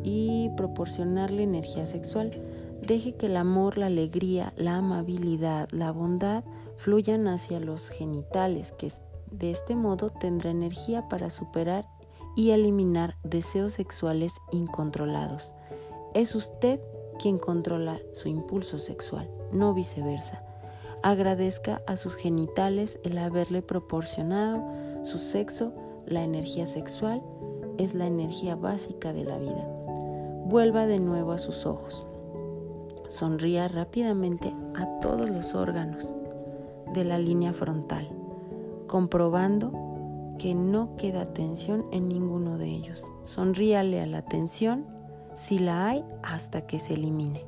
y 0.03 0.49
proporcionarle 0.57 1.43
energía 1.43 1.85
sexual. 1.85 2.31
Deje 2.85 3.13
que 3.13 3.27
el 3.27 3.37
amor, 3.37 3.77
la 3.77 3.85
alegría, 3.85 4.53
la 4.57 4.75
amabilidad, 4.75 5.69
la 5.71 5.91
bondad 5.91 6.43
fluyan 6.77 7.27
hacia 7.27 7.59
los 7.59 7.89
genitales, 7.89 8.73
que 8.73 8.87
de 9.31 9.51
este 9.51 9.75
modo 9.75 10.09
tendrá 10.09 10.51
energía 10.51 11.07
para 11.09 11.29
superar 11.29 11.87
y 12.35 12.51
eliminar 12.51 13.15
deseos 13.23 13.73
sexuales 13.73 14.33
incontrolados. 14.51 15.53
Es 16.13 16.35
usted 16.35 16.79
quien 17.19 17.37
controla 17.37 17.99
su 18.13 18.29
impulso 18.29 18.79
sexual, 18.79 19.29
no 19.51 19.73
viceversa. 19.73 20.43
Agradezca 21.03 21.81
a 21.87 21.95
sus 21.95 22.15
genitales 22.15 22.99
el 23.03 23.17
haberle 23.17 23.61
proporcionado 23.61 24.63
su 25.03 25.17
sexo, 25.17 25.73
la 26.05 26.23
energía 26.23 26.65
sexual 26.65 27.21
es 27.77 27.93
la 27.93 28.07
energía 28.07 28.55
básica 28.55 29.13
de 29.13 29.23
la 29.23 29.37
vida. 29.37 29.65
Vuelva 30.45 30.85
de 30.87 30.99
nuevo 30.99 31.31
a 31.31 31.37
sus 31.37 31.65
ojos. 31.65 32.05
Sonría 33.07 33.67
rápidamente 33.67 34.53
a 34.75 34.99
todos 34.99 35.29
los 35.29 35.55
órganos 35.55 36.15
de 36.93 37.05
la 37.05 37.17
línea 37.17 37.53
frontal, 37.53 38.09
comprobando 38.89 40.35
que 40.39 40.53
no 40.55 40.95
queda 40.97 41.31
tensión 41.33 41.85
en 41.91 42.09
ninguno 42.09 42.57
de 42.57 42.65
ellos. 42.65 43.05
Sonríale 43.23 44.01
a 44.01 44.07
la 44.07 44.23
tensión 44.23 44.85
si 45.35 45.59
la 45.59 45.87
hay 45.87 46.03
hasta 46.23 46.65
que 46.65 46.79
se 46.79 46.95
elimine. 46.95 47.45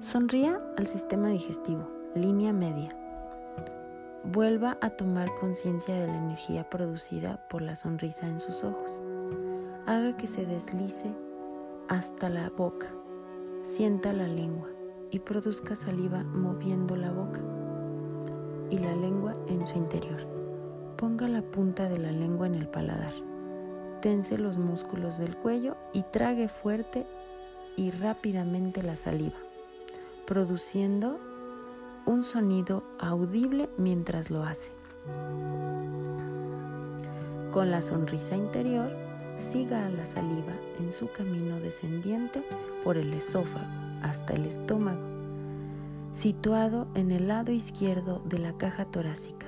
Sonría 0.00 0.60
al 0.78 0.86
sistema 0.86 1.28
digestivo, 1.28 1.86
línea 2.14 2.52
media. 2.52 2.88
Vuelva 4.24 4.78
a 4.80 4.90
tomar 4.90 5.28
conciencia 5.38 5.94
de 5.94 6.06
la 6.06 6.16
energía 6.16 6.68
producida 6.70 7.46
por 7.48 7.62
la 7.62 7.76
sonrisa 7.76 8.26
en 8.26 8.40
sus 8.40 8.64
ojos. 8.64 9.07
Haga 9.88 10.18
que 10.18 10.26
se 10.26 10.44
deslice 10.44 11.14
hasta 11.88 12.28
la 12.28 12.50
boca. 12.50 12.88
Sienta 13.62 14.12
la 14.12 14.28
lengua 14.28 14.68
y 15.10 15.20
produzca 15.20 15.76
saliva 15.76 16.22
moviendo 16.24 16.94
la 16.94 17.10
boca 17.10 17.40
y 18.68 18.76
la 18.76 18.94
lengua 18.94 19.32
en 19.46 19.66
su 19.66 19.78
interior. 19.78 20.26
Ponga 20.98 21.26
la 21.26 21.40
punta 21.40 21.88
de 21.88 21.96
la 21.96 22.12
lengua 22.12 22.46
en 22.46 22.56
el 22.56 22.68
paladar. 22.68 23.14
Tense 24.02 24.36
los 24.36 24.58
músculos 24.58 25.16
del 25.16 25.34
cuello 25.38 25.74
y 25.94 26.02
trague 26.02 26.50
fuerte 26.50 27.06
y 27.74 27.90
rápidamente 27.90 28.82
la 28.82 28.94
saliva, 28.94 29.38
produciendo 30.26 31.18
un 32.04 32.24
sonido 32.24 32.82
audible 33.00 33.70
mientras 33.78 34.30
lo 34.30 34.42
hace. 34.42 34.70
Con 37.52 37.70
la 37.70 37.80
sonrisa 37.80 38.36
interior, 38.36 39.07
siga 39.38 39.86
a 39.86 39.90
la 39.90 40.06
saliva 40.06 40.52
en 40.78 40.92
su 40.92 41.10
camino 41.10 41.60
descendiente 41.60 42.42
por 42.84 42.96
el 42.96 43.12
esófago 43.14 43.66
hasta 44.02 44.34
el 44.34 44.46
estómago, 44.46 45.02
situado 46.12 46.88
en 46.94 47.10
el 47.10 47.28
lado 47.28 47.52
izquierdo 47.52 48.22
de 48.24 48.38
la 48.38 48.52
caja 48.56 48.84
torácica. 48.84 49.46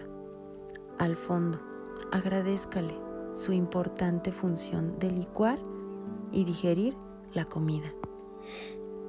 Al 0.99 1.17
fondo, 1.17 1.61
agradezcale 2.13 2.95
su 3.35 3.53
importante 3.53 4.33
función 4.33 4.99
de 4.99 5.11
licuar 5.11 5.59
y 6.33 6.45
digerir 6.45 6.97
la 7.33 7.45
comida. 7.45 7.93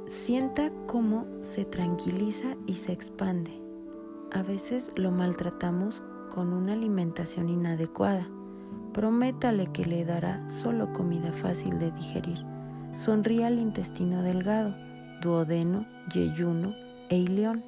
Sienta 0.07 0.71
cómo 0.87 1.25
se 1.41 1.65
tranquiliza 1.65 2.55
y 2.65 2.73
se 2.73 2.91
expande. 2.91 3.61
A 4.31 4.43
veces 4.43 4.91
lo 4.95 5.11
maltratamos 5.11 6.03
con 6.29 6.53
una 6.53 6.73
alimentación 6.73 7.49
inadecuada. 7.49 8.27
Prométale 8.93 9.67
que 9.67 9.85
le 9.85 10.05
dará 10.05 10.47
solo 10.49 10.91
comida 10.93 11.31
fácil 11.31 11.79
de 11.79 11.91
digerir. 11.91 12.45
Sonríe 12.93 13.45
al 13.45 13.59
intestino 13.59 14.21
delgado 14.21 14.73
duodeno, 15.21 15.85
yeyuno 16.11 16.73
e 17.09 17.17
ileón. 17.17 17.63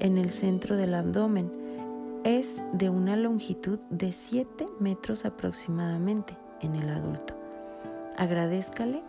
En 0.00 0.18
el 0.18 0.30
centro 0.30 0.76
del 0.76 0.94
abdomen 0.94 1.52
es 2.24 2.60
de 2.72 2.88
una 2.88 3.16
longitud 3.16 3.78
de 3.90 4.12
7 4.12 4.66
metros 4.80 5.24
aproximadamente 5.24 6.36
en 6.62 6.74
el 6.74 6.88
adulto. 6.88 7.34
Agradezcale 8.16 9.02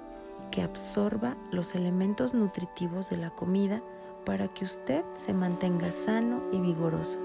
que 0.52 0.62
absorba 0.62 1.38
los 1.52 1.76
elementos 1.76 2.34
nutritivos 2.34 3.10
de 3.10 3.18
la 3.18 3.30
comida 3.32 3.82
para 4.26 4.48
que 4.54 4.66
usted 4.66 5.04
se 5.16 5.34
mantenga 5.34 5.92
sano 5.92 6.44
y 6.52 6.60
vigoroso. 6.60 7.20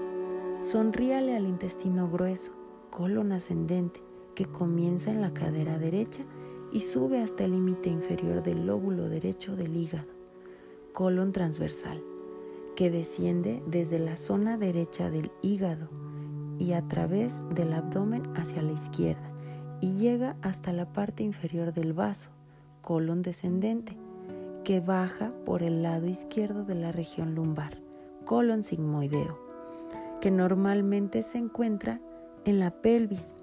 Sonríale 0.61 1.35
al 1.35 1.45
intestino 1.45 2.07
grueso, 2.09 2.51
colon 2.91 3.31
ascendente, 3.31 4.03
que 4.35 4.45
comienza 4.45 5.09
en 5.09 5.21
la 5.21 5.33
cadera 5.33 5.79
derecha 5.79 6.21
y 6.71 6.81
sube 6.81 7.23
hasta 7.23 7.45
el 7.45 7.51
límite 7.51 7.89
inferior 7.89 8.43
del 8.43 8.67
lóbulo 8.67 9.09
derecho 9.09 9.55
del 9.55 9.75
hígado 9.75 10.21
colon 10.91 11.31
transversal, 11.31 12.03
que 12.75 12.89
desciende 12.89 13.63
desde 13.65 13.99
la 13.99 14.17
zona 14.17 14.57
derecha 14.57 15.09
del 15.09 15.31
hígado 15.41 15.89
y 16.59 16.73
a 16.73 16.87
través 16.87 17.43
del 17.55 17.73
abdomen 17.73 18.21
hacia 18.35 18.61
la 18.61 18.73
izquierda 18.73 19.31
y 19.79 19.93
llega 19.93 20.35
hasta 20.41 20.73
la 20.73 20.91
parte 20.91 21.23
inferior 21.23 21.73
del 21.73 21.93
vaso, 21.93 22.29
colon 22.81 23.21
descendente, 23.21 23.97
que 24.63 24.79
baja 24.79 25.31
por 25.45 25.63
el 25.63 25.81
lado 25.81 26.07
izquierdo 26.07 26.65
de 26.65 26.75
la 26.75 26.91
región 26.91 27.35
lumbar, 27.35 27.81
colon 28.25 28.63
sigmoideo, 28.63 29.39
que 30.19 30.29
normalmente 30.29 31.23
se 31.23 31.39
encuentra 31.39 31.99
en 32.45 32.59
la 32.59 32.71
pelvis, 32.71 33.33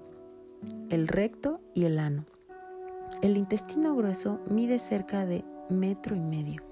el 0.89 1.07
recto 1.07 1.61
y 1.73 1.85
el 1.85 1.99
ano. 1.99 2.25
El 3.21 3.37
intestino 3.37 3.95
grueso 3.95 4.39
mide 4.49 4.79
cerca 4.79 5.25
de 5.25 5.45
metro 5.69 6.15
y 6.15 6.21
medio. 6.21 6.63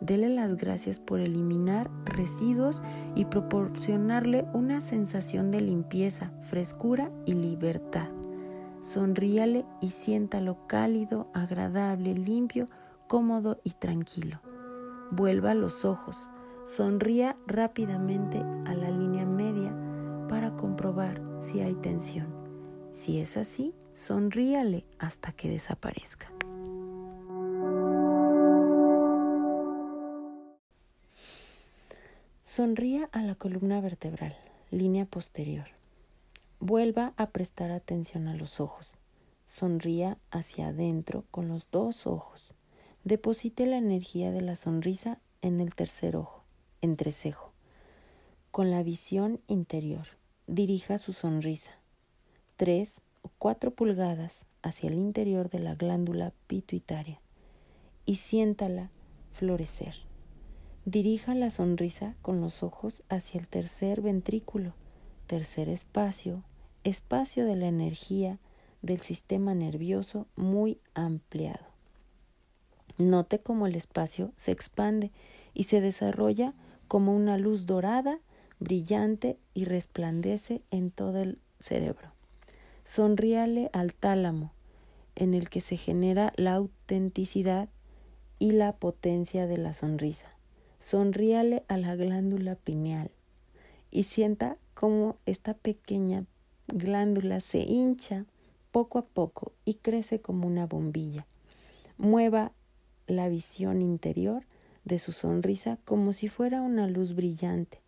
Dele 0.00 0.28
las 0.28 0.56
gracias 0.56 1.00
por 1.00 1.18
eliminar 1.20 1.90
residuos 2.04 2.82
y 3.14 3.24
proporcionarle 3.24 4.44
una 4.52 4.80
sensación 4.80 5.50
de 5.50 5.60
limpieza, 5.60 6.30
frescura 6.42 7.10
y 7.26 7.32
libertad. 7.32 8.08
Sonríale 8.80 9.64
y 9.80 9.88
siéntalo 9.88 10.66
cálido, 10.68 11.28
agradable, 11.34 12.14
limpio, 12.14 12.66
cómodo 13.08 13.60
y 13.64 13.70
tranquilo. 13.70 14.40
Vuelva 15.10 15.54
los 15.54 15.84
ojos. 15.84 16.28
Sonría 16.64 17.36
rápidamente 17.46 18.38
a 18.38 18.74
la 18.74 18.90
línea 18.90 19.24
media 19.24 19.74
para 20.28 20.54
comprobar 20.54 21.27
si 21.48 21.60
hay 21.60 21.74
tensión. 21.74 22.28
Si 22.92 23.20
es 23.20 23.38
así, 23.38 23.74
sonríale 23.94 24.84
hasta 24.98 25.32
que 25.32 25.48
desaparezca. 25.48 26.30
Sonría 32.44 33.08
a 33.12 33.22
la 33.22 33.34
columna 33.34 33.80
vertebral, 33.80 34.36
línea 34.70 35.06
posterior. 35.06 35.68
Vuelva 36.60 37.14
a 37.16 37.30
prestar 37.30 37.70
atención 37.70 38.28
a 38.28 38.34
los 38.34 38.60
ojos. 38.60 38.96
Sonría 39.46 40.18
hacia 40.30 40.68
adentro 40.68 41.24
con 41.30 41.48
los 41.48 41.70
dos 41.70 42.06
ojos. 42.06 42.54
Deposite 43.04 43.64
la 43.64 43.78
energía 43.78 44.32
de 44.32 44.42
la 44.42 44.56
sonrisa 44.56 45.18
en 45.40 45.62
el 45.62 45.74
tercer 45.74 46.16
ojo, 46.16 46.44
entrecejo, 46.82 47.52
con 48.50 48.70
la 48.70 48.82
visión 48.82 49.40
interior. 49.46 50.17
Dirija 50.50 50.96
su 50.96 51.12
sonrisa 51.12 51.72
tres 52.56 53.02
o 53.20 53.30
cuatro 53.36 53.70
pulgadas 53.70 54.46
hacia 54.62 54.88
el 54.88 54.94
interior 54.94 55.50
de 55.50 55.58
la 55.58 55.74
glándula 55.74 56.32
pituitaria 56.46 57.20
y 58.06 58.16
siéntala 58.16 58.88
florecer. 59.34 59.94
Dirija 60.86 61.34
la 61.34 61.50
sonrisa 61.50 62.14
con 62.22 62.40
los 62.40 62.62
ojos 62.62 63.02
hacia 63.10 63.38
el 63.38 63.46
tercer 63.46 64.00
ventrículo, 64.00 64.72
tercer 65.26 65.68
espacio, 65.68 66.42
espacio 66.82 67.44
de 67.44 67.56
la 67.56 67.66
energía 67.66 68.38
del 68.80 69.02
sistema 69.02 69.52
nervioso 69.52 70.26
muy 70.34 70.78
ampliado. 70.94 71.66
Note 72.96 73.38
cómo 73.38 73.66
el 73.66 73.76
espacio 73.76 74.32
se 74.36 74.52
expande 74.52 75.12
y 75.52 75.64
se 75.64 75.82
desarrolla 75.82 76.54
como 76.88 77.14
una 77.14 77.36
luz 77.36 77.66
dorada, 77.66 78.18
brillante 78.60 79.38
y 79.54 79.64
resplandece 79.64 80.62
en 80.70 80.90
todo 80.90 81.20
el 81.20 81.38
cerebro. 81.60 82.12
Sonríale 82.84 83.70
al 83.72 83.94
tálamo, 83.94 84.52
en 85.14 85.34
el 85.34 85.48
que 85.48 85.60
se 85.60 85.76
genera 85.76 86.32
la 86.36 86.54
autenticidad 86.54 87.68
y 88.38 88.52
la 88.52 88.72
potencia 88.72 89.46
de 89.46 89.58
la 89.58 89.74
sonrisa. 89.74 90.28
Sonríale 90.80 91.64
a 91.68 91.76
la 91.76 91.96
glándula 91.96 92.54
pineal 92.54 93.10
y 93.90 94.04
sienta 94.04 94.56
cómo 94.74 95.16
esta 95.26 95.54
pequeña 95.54 96.24
glándula 96.68 97.40
se 97.40 97.58
hincha 97.60 98.26
poco 98.70 98.98
a 98.98 99.02
poco 99.06 99.52
y 99.64 99.74
crece 99.74 100.20
como 100.20 100.46
una 100.46 100.66
bombilla. 100.66 101.26
Mueva 101.96 102.52
la 103.08 103.28
visión 103.28 103.82
interior 103.82 104.44
de 104.84 104.98
su 104.98 105.12
sonrisa 105.12 105.78
como 105.84 106.12
si 106.12 106.28
fuera 106.28 106.60
una 106.60 106.86
luz 106.86 107.14
brillante 107.14 107.80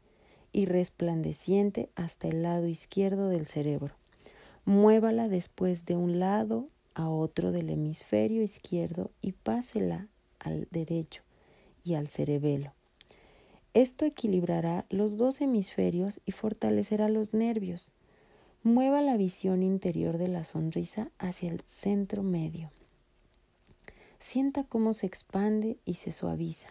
y 0.52 0.66
resplandeciente 0.66 1.88
hasta 1.94 2.28
el 2.28 2.42
lado 2.42 2.66
izquierdo 2.66 3.28
del 3.28 3.46
cerebro. 3.46 3.94
Muévala 4.64 5.28
después 5.28 5.86
de 5.86 5.96
un 5.96 6.18
lado 6.18 6.66
a 6.94 7.08
otro 7.08 7.52
del 7.52 7.70
hemisferio 7.70 8.42
izquierdo 8.42 9.10
y 9.22 9.32
pásela 9.32 10.06
al 10.38 10.68
derecho 10.70 11.22
y 11.84 11.94
al 11.94 12.08
cerebelo. 12.08 12.72
Esto 13.72 14.04
equilibrará 14.04 14.84
los 14.90 15.16
dos 15.16 15.40
hemisferios 15.40 16.20
y 16.26 16.32
fortalecerá 16.32 17.08
los 17.08 17.32
nervios. 17.32 17.88
Mueva 18.62 19.00
la 19.00 19.16
visión 19.16 19.62
interior 19.62 20.18
de 20.18 20.28
la 20.28 20.44
sonrisa 20.44 21.10
hacia 21.18 21.50
el 21.50 21.60
centro 21.62 22.22
medio. 22.22 22.70
Sienta 24.18 24.64
cómo 24.64 24.92
se 24.92 25.06
expande 25.06 25.78
y 25.84 25.94
se 25.94 26.12
suaviza. 26.12 26.68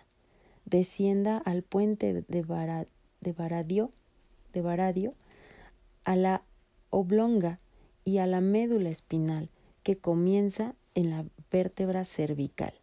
Descienda 0.65 1.37
al 1.37 1.63
puente 1.63 2.13
de, 2.13 2.41
de, 3.21 3.33
Baradio, 3.33 3.91
de 4.53 4.61
Baradio, 4.61 5.13
a 6.03 6.15
la 6.15 6.43
oblonga 6.89 7.59
y 8.05 8.17
a 8.17 8.27
la 8.27 8.41
médula 8.41 8.89
espinal 8.89 9.49
que 9.83 9.97
comienza 9.97 10.75
en 10.95 11.09
la 11.09 11.25
vértebra 11.51 12.05
cervical, 12.05 12.73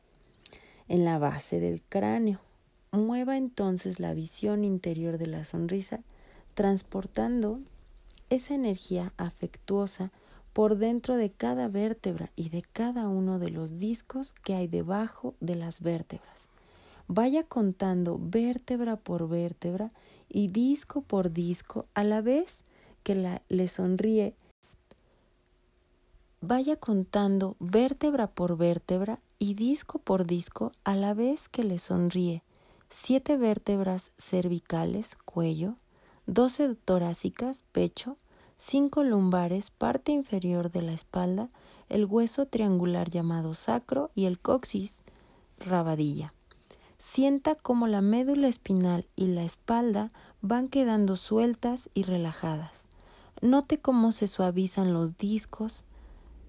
en 0.88 1.05
la 1.05 1.18
base 1.18 1.61
del 1.61 1.83
cráneo. 1.83 2.40
Mueva 2.92 3.37
entonces 3.37 4.01
la 4.01 4.14
visión 4.14 4.64
interior 4.64 5.18
de 5.18 5.27
la 5.27 5.44
sonrisa, 5.44 6.01
transportando 6.55 7.61
esa 8.31 8.55
energía 8.55 9.12
afectuosa 9.16 10.11
por 10.53 10.79
dentro 10.79 11.16
de 11.16 11.31
cada 11.31 11.68
vértebra 11.68 12.31
y 12.35 12.49
de 12.49 12.62
cada 12.62 13.09
uno 13.09 13.38
de 13.38 13.51
los 13.51 13.79
discos 13.79 14.33
que 14.42 14.55
hay 14.55 14.66
debajo 14.66 15.35
de 15.40 15.55
las 15.55 15.81
vértebras. 15.81 16.46
Vaya 17.09 17.44
contando 17.44 18.18
vértebra 18.18 18.96
por 18.96 19.29
vértebra 19.29 19.90
y 20.29 20.49
disco 20.49 21.03
por 21.03 21.33
disco 21.33 21.87
a 21.95 22.05
la 22.05 22.21
vez 22.21 22.61
que 23.03 23.41
le 23.49 23.69
sonríe 23.69 24.35
vaya 26.41 26.77
contando 26.77 27.57
vértebra 27.59 28.29
por 28.29 28.57
vértebra 28.57 29.19
y 29.39 29.55
disco 29.55 29.99
por 29.99 30.27
disco 30.27 30.73
a 30.85 30.95
la 30.95 31.15
vez 31.15 31.49
que 31.49 31.65
le 31.65 31.79
sonríe. 31.79 32.43
Siete 32.89 33.37
vértebras 33.37 34.12
cervicales, 34.17 35.17
cuello, 35.25 35.75
doce 36.27 36.75
torácicas, 36.77 37.65
pecho, 37.73 38.17
cinco 38.59 39.03
lumbares, 39.03 39.71
parte 39.71 40.12
inferior 40.12 40.71
de 40.71 40.83
la 40.83 40.93
espalda, 40.93 41.51
el 41.89 42.05
hueso 42.05 42.47
triangular 42.47 43.11
llamado 43.11 43.55
sacro 43.55 44.11
y 44.15 44.27
el 44.27 44.39
coxis, 44.39 44.95
rabadilla. 45.59 46.33
Sienta 46.99 47.55
como 47.55 47.87
la 47.87 48.01
médula 48.01 48.49
espinal 48.49 49.07
y 49.17 49.27
la 49.27 49.45
espalda 49.45 50.13
van 50.41 50.69
quedando 50.69 51.17
sueltas 51.17 51.91
y 51.95 52.03
relajadas. 52.03 52.85
Note 53.43 53.79
cómo 53.79 54.13
se 54.13 54.27
suavizan 54.29 54.93
los 54.93 55.19
discos, 55.19 55.85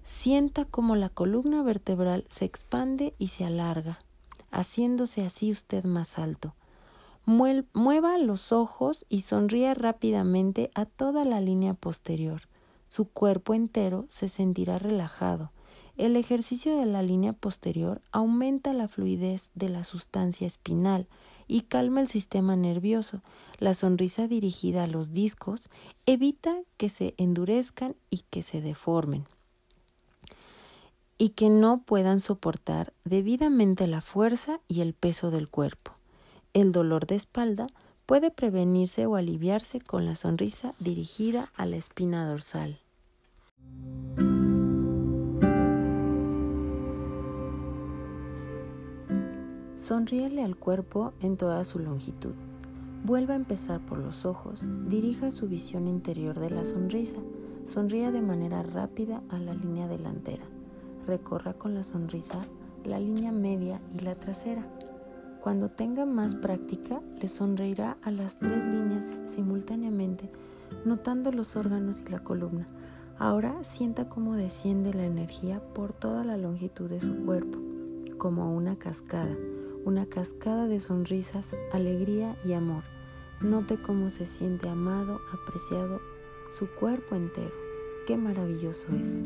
Sienta 0.08 0.64
como 0.64 0.96
la 0.96 1.10
columna 1.10 1.62
vertebral 1.62 2.24
se 2.30 2.46
expande 2.46 3.12
y 3.18 3.26
se 3.28 3.44
alarga, 3.44 3.98
haciéndose 4.50 5.22
así 5.22 5.50
usted 5.50 5.84
más 5.84 6.18
alto. 6.18 6.54
Mueva 7.26 8.16
los 8.16 8.50
ojos 8.50 9.04
y 9.10 9.20
sonríe 9.20 9.74
rápidamente 9.74 10.70
a 10.74 10.86
toda 10.86 11.24
la 11.24 11.42
línea 11.42 11.74
posterior. 11.74 12.48
Su 12.88 13.04
cuerpo 13.04 13.52
entero 13.52 14.06
se 14.08 14.30
sentirá 14.30 14.78
relajado. 14.78 15.52
El 15.98 16.16
ejercicio 16.16 16.78
de 16.78 16.86
la 16.86 17.02
línea 17.02 17.32
posterior 17.32 18.00
aumenta 18.12 18.72
la 18.72 18.86
fluidez 18.86 19.50
de 19.56 19.68
la 19.68 19.82
sustancia 19.82 20.46
espinal 20.46 21.08
y 21.48 21.62
calma 21.62 22.00
el 22.00 22.06
sistema 22.06 22.54
nervioso. 22.54 23.20
La 23.58 23.74
sonrisa 23.74 24.28
dirigida 24.28 24.84
a 24.84 24.86
los 24.86 25.12
discos 25.12 25.62
evita 26.06 26.56
que 26.76 26.88
se 26.88 27.14
endurezcan 27.16 27.96
y 28.10 28.22
que 28.30 28.42
se 28.42 28.60
deformen 28.60 29.26
y 31.18 31.30
que 31.30 31.50
no 31.50 31.82
puedan 31.82 32.20
soportar 32.20 32.92
debidamente 33.04 33.88
la 33.88 34.00
fuerza 34.00 34.60
y 34.68 34.82
el 34.82 34.94
peso 34.94 35.32
del 35.32 35.48
cuerpo. 35.48 35.94
El 36.54 36.70
dolor 36.70 37.08
de 37.08 37.16
espalda 37.16 37.66
puede 38.06 38.30
prevenirse 38.30 39.04
o 39.06 39.16
aliviarse 39.16 39.80
con 39.80 40.06
la 40.06 40.14
sonrisa 40.14 40.74
dirigida 40.78 41.50
a 41.56 41.66
la 41.66 41.76
espina 41.76 42.24
dorsal. 42.24 42.78
Sonríele 49.88 50.44
al 50.44 50.54
cuerpo 50.54 51.14
en 51.22 51.38
toda 51.38 51.64
su 51.64 51.78
longitud. 51.78 52.34
Vuelva 53.04 53.32
a 53.32 53.38
empezar 53.38 53.80
por 53.80 53.96
los 53.96 54.26
ojos, 54.26 54.68
dirija 54.86 55.30
su 55.30 55.48
visión 55.48 55.88
interior 55.88 56.38
de 56.38 56.50
la 56.50 56.66
sonrisa, 56.66 57.16
sonría 57.64 58.12
de 58.12 58.20
manera 58.20 58.62
rápida 58.62 59.22
a 59.30 59.38
la 59.38 59.54
línea 59.54 59.88
delantera 59.88 60.44
recorra 61.08 61.54
con 61.54 61.74
la 61.74 61.82
sonrisa 61.82 62.38
la 62.84 63.00
línea 63.00 63.32
media 63.32 63.80
y 63.96 64.00
la 64.00 64.14
trasera. 64.14 64.64
Cuando 65.42 65.70
tenga 65.70 66.04
más 66.04 66.34
práctica, 66.34 67.00
le 67.18 67.28
sonreirá 67.28 67.96
a 68.02 68.10
las 68.10 68.38
tres 68.38 68.62
líneas 68.62 69.16
simultáneamente, 69.26 70.30
notando 70.84 71.32
los 71.32 71.56
órganos 71.56 72.04
y 72.06 72.10
la 72.10 72.20
columna. 72.20 72.66
Ahora 73.18 73.64
sienta 73.64 74.08
cómo 74.08 74.34
desciende 74.34 74.92
la 74.92 75.06
energía 75.06 75.60
por 75.74 75.94
toda 75.94 76.24
la 76.24 76.36
longitud 76.36 76.90
de 76.90 77.00
su 77.00 77.24
cuerpo, 77.24 77.58
como 78.18 78.54
una 78.54 78.76
cascada, 78.76 79.34
una 79.88 80.04
cascada 80.04 80.66
de 80.66 80.80
sonrisas, 80.80 81.56
alegría 81.72 82.36
y 82.44 82.52
amor. 82.52 82.84
Note 83.40 83.78
cómo 83.80 84.10
se 84.10 84.26
siente 84.26 84.68
amado, 84.68 85.18
apreciado 85.32 86.02
su 86.58 86.68
cuerpo 86.78 87.14
entero. 87.14 87.54
Qué 88.06 88.18
maravilloso 88.18 88.86
es. 88.88 89.22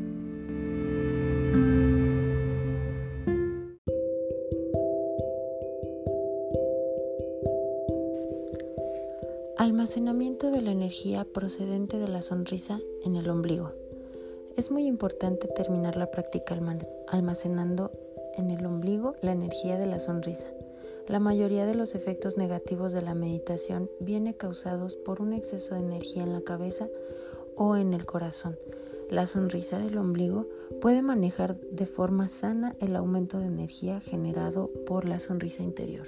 Almacenamiento 9.57 10.49
de 10.49 10.61
la 10.61 10.71
energía 10.71 11.25
procedente 11.25 11.97
de 11.97 12.07
la 12.07 12.21
sonrisa 12.21 12.79
en 13.03 13.17
el 13.17 13.29
ombligo. 13.29 13.73
Es 14.55 14.71
muy 14.71 14.85
importante 14.85 15.49
terminar 15.49 15.97
la 15.97 16.09
práctica 16.09 16.57
almacenando 17.09 17.91
en 18.37 18.49
el 18.49 18.65
ombligo 18.65 19.15
la 19.21 19.31
energía 19.31 19.77
de 19.77 19.85
la 19.85 19.99
sonrisa. 19.99 20.47
La 21.07 21.19
mayoría 21.19 21.65
de 21.65 21.75
los 21.75 21.95
efectos 21.95 22.37
negativos 22.37 22.93
de 22.93 23.01
la 23.01 23.13
meditación 23.13 23.89
viene 23.99 24.35
causados 24.35 24.95
por 24.95 25.21
un 25.21 25.33
exceso 25.33 25.75
de 25.75 25.81
energía 25.81 26.23
en 26.23 26.33
la 26.33 26.41
cabeza 26.41 26.87
o 27.55 27.75
en 27.75 27.93
el 27.93 28.05
corazón. 28.05 28.57
La 29.09 29.25
sonrisa 29.25 29.79
del 29.79 29.97
ombligo 29.97 30.47
puede 30.81 31.01
manejar 31.01 31.57
de 31.59 31.85
forma 31.85 32.27
sana 32.27 32.75
el 32.79 32.95
aumento 32.95 33.39
de 33.39 33.47
energía 33.47 33.99
generado 33.99 34.71
por 34.85 35.05
la 35.05 35.19
sonrisa 35.19 35.61
interior. 35.61 36.07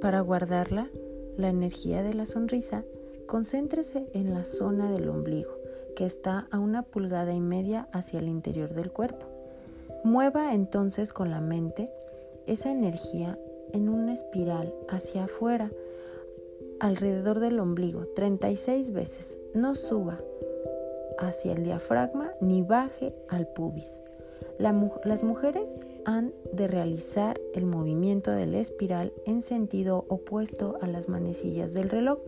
Para 0.00 0.20
guardarla, 0.20 0.88
la 1.36 1.48
energía 1.48 2.02
de 2.02 2.14
la 2.14 2.26
sonrisa, 2.26 2.84
concéntrese 3.26 4.08
en 4.12 4.32
la 4.34 4.44
zona 4.44 4.90
del 4.90 5.08
ombligo 5.08 5.60
que 5.94 6.06
está 6.06 6.48
a 6.50 6.58
una 6.58 6.82
pulgada 6.82 7.34
y 7.34 7.40
media 7.40 7.88
hacia 7.92 8.20
el 8.20 8.28
interior 8.28 8.72
del 8.74 8.90
cuerpo. 8.90 9.29
Mueva 10.04 10.54
entonces 10.54 11.12
con 11.12 11.30
la 11.30 11.42
mente 11.42 11.92
esa 12.46 12.70
energía 12.70 13.38
en 13.72 13.88
una 13.88 14.14
espiral 14.14 14.74
hacia 14.88 15.24
afuera, 15.24 15.70
alrededor 16.80 17.38
del 17.38 17.60
ombligo, 17.60 18.06
36 18.16 18.92
veces. 18.92 19.38
No 19.54 19.74
suba 19.74 20.18
hacia 21.18 21.52
el 21.52 21.64
diafragma 21.64 22.32
ni 22.40 22.62
baje 22.62 23.14
al 23.28 23.46
pubis. 23.48 24.00
las 24.58 25.22
mujeres 25.22 25.78
han 26.06 26.32
de 26.52 26.66
realizar 26.66 27.38
el 27.54 27.66
movimiento 27.66 28.30
de 28.30 28.46
la 28.46 28.58
espiral 28.58 29.12
en 29.26 29.42
sentido 29.42 30.06
opuesto 30.08 30.78
a 30.80 30.86
las 30.86 31.08
manecillas 31.08 31.74
del 31.74 31.90
reloj, 31.90 32.20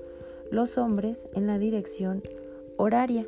los 0.51 0.77
hombres 0.77 1.27
en 1.35 1.47
la 1.47 1.59
dirección 1.59 2.23
horaria. 2.77 3.27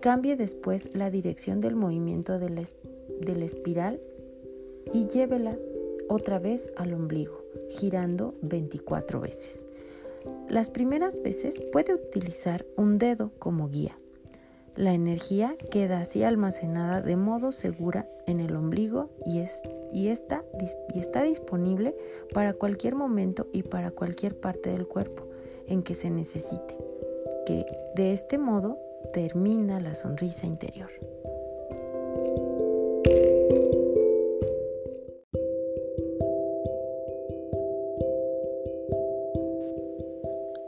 Cambie 0.00 0.36
después 0.36 0.96
la 0.96 1.10
dirección 1.10 1.60
del 1.60 1.76
movimiento 1.76 2.40
de 2.40 2.48
la, 2.48 2.60
espiral 2.60 2.91
y 4.92 5.06
llévela 5.06 5.56
otra 6.08 6.38
vez 6.38 6.72
al 6.76 6.92
ombligo, 6.92 7.42
girando 7.70 8.34
24 8.42 9.20
veces. 9.20 9.64
Las 10.48 10.70
primeras 10.70 11.20
veces 11.22 11.60
puede 11.72 11.94
utilizar 11.94 12.66
un 12.76 12.98
dedo 12.98 13.32
como 13.38 13.68
guía. 13.68 13.96
La 14.76 14.92
energía 14.92 15.56
queda 15.70 16.00
así 16.00 16.22
almacenada 16.22 17.02
de 17.02 17.16
modo 17.16 17.52
segura 17.52 18.08
en 18.26 18.40
el 18.40 18.56
ombligo 18.56 19.10
y, 19.26 19.42
y, 19.92 20.08
está, 20.08 20.44
y 20.94 20.98
está 20.98 21.22
disponible 21.22 21.94
para 22.32 22.54
cualquier 22.54 22.94
momento 22.94 23.48
y 23.52 23.62
para 23.62 23.90
cualquier 23.90 24.38
parte 24.38 24.70
del 24.70 24.86
cuerpo 24.86 25.26
en 25.66 25.82
que 25.82 25.94
se 25.94 26.10
necesite. 26.10 26.76
Que 27.46 27.66
de 27.96 28.12
este 28.12 28.38
modo 28.38 28.78
termina 29.12 29.80
la 29.80 29.94
sonrisa 29.94 30.46
interior. 30.46 30.90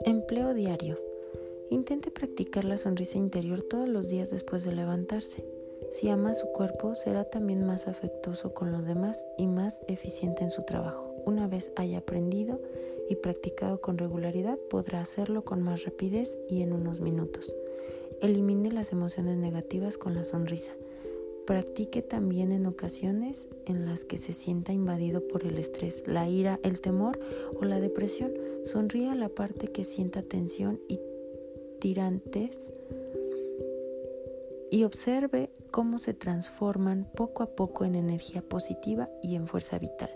Empleo 0.06 0.52
diario. 0.52 0.96
Intente 1.70 2.10
practicar 2.10 2.64
la 2.64 2.76
sonrisa 2.76 3.16
interior 3.16 3.62
todos 3.62 3.88
los 3.88 4.10
días 4.10 4.30
después 4.30 4.62
de 4.62 4.74
levantarse. 4.74 5.46
Si 5.92 6.10
ama 6.10 6.34
su 6.34 6.46
cuerpo, 6.48 6.94
será 6.94 7.24
también 7.24 7.64
más 7.64 7.88
afectuoso 7.88 8.52
con 8.52 8.70
los 8.70 8.84
demás 8.84 9.24
y 9.38 9.46
más 9.46 9.82
eficiente 9.88 10.44
en 10.44 10.50
su 10.50 10.62
trabajo. 10.62 11.14
Una 11.24 11.48
vez 11.48 11.72
haya 11.76 11.98
aprendido 11.98 12.60
y 13.08 13.16
practicado 13.16 13.80
con 13.80 13.96
regularidad, 13.96 14.58
podrá 14.68 15.00
hacerlo 15.00 15.42
con 15.42 15.62
más 15.62 15.84
rapidez 15.84 16.38
y 16.50 16.60
en 16.60 16.74
unos 16.74 17.00
minutos. 17.00 17.56
Elimine 18.20 18.72
las 18.72 18.92
emociones 18.92 19.38
negativas 19.38 19.96
con 19.96 20.14
la 20.14 20.24
sonrisa. 20.24 20.74
Practique 21.46 22.00
también 22.00 22.52
en 22.52 22.66
ocasiones 22.66 23.48
en 23.66 23.86
las 23.86 24.04
que 24.04 24.16
se 24.16 24.32
sienta 24.32 24.72
invadido 24.72 25.26
por 25.28 25.44
el 25.44 25.58
estrés, 25.58 26.02
la 26.06 26.28
ira, 26.28 26.58
el 26.62 26.80
temor 26.80 27.18
o 27.60 27.64
la 27.64 27.80
depresión. 27.80 28.32
Sonríe 28.64 29.10
a 29.10 29.14
la 29.14 29.28
parte 29.28 29.68
que 29.68 29.84
sienta 29.84 30.22
tensión 30.22 30.80
y 30.88 31.00
tirantes 31.80 32.72
y 34.70 34.84
observe 34.84 35.50
cómo 35.70 35.98
se 35.98 36.14
transforman 36.14 37.06
poco 37.14 37.42
a 37.42 37.54
poco 37.54 37.84
en 37.84 37.94
energía 37.94 38.42
positiva 38.42 39.08
y 39.22 39.36
en 39.36 39.46
fuerza 39.46 39.78
vital. 39.78 40.10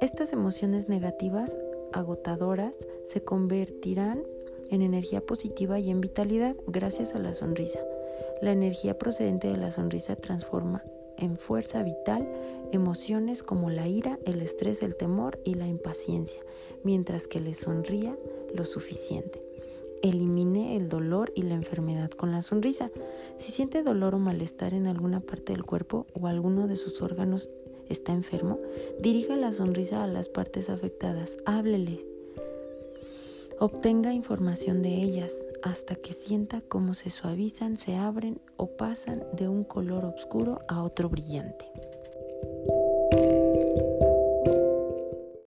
Estas 0.00 0.32
emociones 0.32 0.88
negativas 0.88 1.56
agotadoras 1.92 2.76
se 3.04 3.22
convertirán 3.22 4.24
en 4.70 4.82
energía 4.82 5.20
positiva 5.20 5.78
y 5.78 5.90
en 5.90 6.00
vitalidad 6.00 6.56
gracias 6.66 7.14
a 7.14 7.18
la 7.18 7.34
sonrisa. 7.34 7.78
La 8.40 8.52
energía 8.52 8.98
procedente 8.98 9.48
de 9.48 9.56
la 9.56 9.70
sonrisa 9.70 10.16
transforma 10.16 10.82
en 11.16 11.36
fuerza 11.36 11.82
vital 11.82 12.28
emociones 12.72 13.42
como 13.42 13.70
la 13.70 13.86
ira, 13.86 14.18
el 14.24 14.40
estrés, 14.40 14.82
el 14.82 14.96
temor 14.96 15.38
y 15.44 15.54
la 15.54 15.66
impaciencia, 15.66 16.40
mientras 16.82 17.28
que 17.28 17.40
le 17.40 17.54
sonría 17.54 18.16
lo 18.54 18.64
suficiente. 18.64 19.42
Elimine 20.02 20.76
el 20.76 20.88
dolor 20.88 21.32
y 21.36 21.42
la 21.42 21.54
enfermedad 21.54 22.10
con 22.10 22.32
la 22.32 22.42
sonrisa. 22.42 22.90
Si 23.36 23.52
siente 23.52 23.82
dolor 23.82 24.14
o 24.14 24.18
malestar 24.18 24.74
en 24.74 24.86
alguna 24.86 25.20
parte 25.20 25.52
del 25.52 25.64
cuerpo 25.64 26.06
o 26.14 26.26
alguno 26.26 26.66
de 26.66 26.76
sus 26.76 27.02
órganos 27.02 27.50
está 27.88 28.12
enfermo, 28.12 28.58
dirija 29.00 29.36
la 29.36 29.52
sonrisa 29.52 30.02
a 30.02 30.08
las 30.08 30.28
partes 30.28 30.70
afectadas, 30.70 31.36
háblele, 31.44 32.12
Obtenga 33.62 34.12
información 34.12 34.82
de 34.82 34.92
ellas 34.92 35.46
hasta 35.62 35.94
que 35.94 36.12
sienta 36.12 36.60
cómo 36.60 36.94
se 36.94 37.10
suavizan, 37.10 37.76
se 37.76 37.96
abren 37.96 38.40
o 38.56 38.76
pasan 38.76 39.24
de 39.32 39.48
un 39.48 39.64
color 39.64 40.04
oscuro 40.04 40.60
a 40.68 40.82
otro 40.82 41.08
brillante. 41.08 41.66